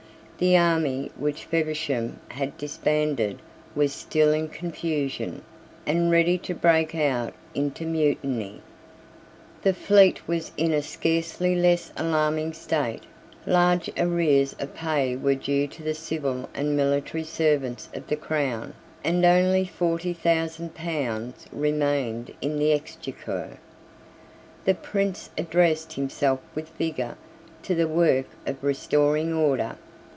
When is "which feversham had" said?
1.15-2.57